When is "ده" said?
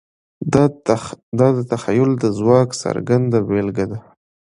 3.91-3.99